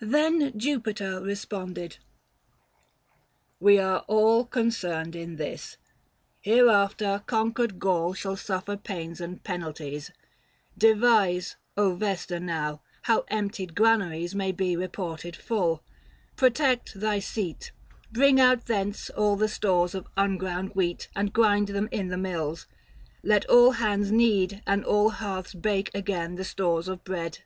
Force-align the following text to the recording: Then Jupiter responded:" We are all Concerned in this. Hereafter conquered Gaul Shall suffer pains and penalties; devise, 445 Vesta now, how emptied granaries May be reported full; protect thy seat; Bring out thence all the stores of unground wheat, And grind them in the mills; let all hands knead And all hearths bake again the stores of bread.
Then 0.00 0.58
Jupiter 0.58 1.20
responded:" 1.20 1.98
We 3.60 3.78
are 3.78 4.04
all 4.08 4.44
Concerned 4.44 5.14
in 5.14 5.36
this. 5.36 5.76
Hereafter 6.40 7.22
conquered 7.26 7.78
Gaul 7.78 8.12
Shall 8.12 8.34
suffer 8.34 8.76
pains 8.76 9.20
and 9.20 9.44
penalties; 9.44 10.10
devise, 10.76 11.54
445 11.76 12.00
Vesta 12.00 12.40
now, 12.40 12.82
how 13.02 13.24
emptied 13.28 13.76
granaries 13.76 14.34
May 14.34 14.50
be 14.50 14.74
reported 14.76 15.36
full; 15.36 15.84
protect 16.34 16.98
thy 16.98 17.20
seat; 17.20 17.70
Bring 18.10 18.40
out 18.40 18.66
thence 18.66 19.10
all 19.10 19.36
the 19.36 19.46
stores 19.46 19.94
of 19.94 20.08
unground 20.16 20.74
wheat, 20.74 21.06
And 21.14 21.32
grind 21.32 21.68
them 21.68 21.88
in 21.92 22.08
the 22.08 22.18
mills; 22.18 22.66
let 23.22 23.48
all 23.48 23.70
hands 23.70 24.10
knead 24.10 24.60
And 24.66 24.84
all 24.84 25.10
hearths 25.10 25.54
bake 25.54 25.92
again 25.94 26.34
the 26.34 26.42
stores 26.42 26.88
of 26.88 27.04
bread. 27.04 27.44